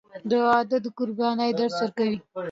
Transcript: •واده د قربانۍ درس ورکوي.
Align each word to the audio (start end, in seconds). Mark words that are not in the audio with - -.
•واده 0.45 0.77
د 0.83 0.87
قربانۍ 0.97 1.51
درس 1.59 1.75
ورکوي. 1.83 2.17